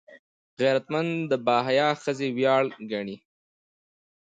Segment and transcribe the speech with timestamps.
[0.59, 3.17] غیرتمند د باحیا ښځې ویاړ ګڼي